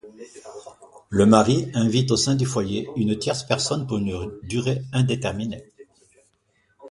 [1.09, 5.63] Le mari invite au sein du foyer une tierce personne pour une durée indéterminée.